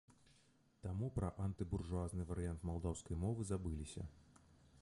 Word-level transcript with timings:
Таму 0.85 1.09
пра 1.17 1.29
антыбуржуазны 1.45 2.25
варыянт 2.31 2.67
малдаўскай 2.71 3.23
мовы 3.25 3.41
забыліся. 3.51 4.09